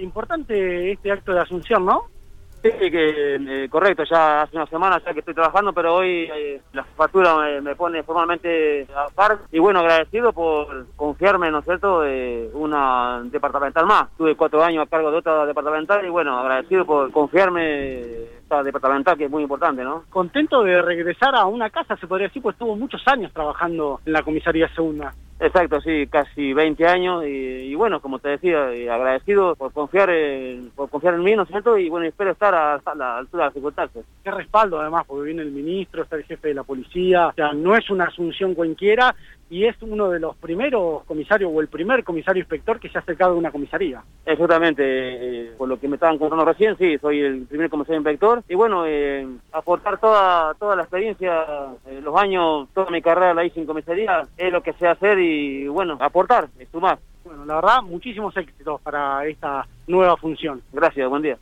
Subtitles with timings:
[0.00, 2.04] Importante este acto de asunción, ¿no?
[2.62, 6.60] Sí, que eh, correcto, ya hace una semana ya que estoy trabajando, pero hoy eh,
[6.72, 11.64] la factura me, me, pone formalmente a par y bueno, agradecido por confiarme, ¿no es
[11.64, 14.08] cierto?, de una departamental más.
[14.16, 18.00] Tuve cuatro años a cargo de otra departamental y bueno, agradecido por confiarme
[18.42, 20.02] esta departamental que es muy importante, ¿no?
[20.10, 24.12] Contento de regresar a una casa, se podría decir, pues estuvo muchos años trabajando en
[24.12, 25.14] la comisaría segunda.
[25.40, 30.10] Exacto, sí, casi 20 años y, y bueno, como te decía, y agradecido por confiar
[30.10, 31.78] en, por confiar en mí, ¿no es cierto?
[31.78, 34.04] Y bueno, espero estar a, a la altura de las circunstancias.
[34.24, 37.52] Qué respaldo además, porque viene el ministro, está el jefe de la policía, o sea,
[37.52, 39.14] no es una asunción cualquiera
[39.50, 43.00] y es uno de los primeros comisarios o el primer comisario inspector que se ha
[43.00, 44.02] acercado a una comisaría.
[44.26, 48.42] Exactamente, eh, por lo que me estaban contando recién, sí, soy el primer comisario inspector
[48.48, 51.44] y bueno, eh, aportar toda toda la experiencia,
[51.86, 55.18] eh, los años, toda mi carrera la hice en comisaría, es lo que sé hacer
[55.18, 56.98] y bueno, aportar, sumar.
[57.24, 60.62] Bueno, la verdad, muchísimos éxitos para esta nueva función.
[60.72, 61.38] Gracias, buen día.